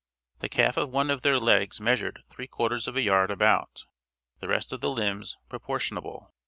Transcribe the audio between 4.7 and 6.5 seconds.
of the limbs proportionable."